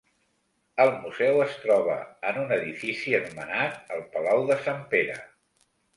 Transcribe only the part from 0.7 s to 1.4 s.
El museu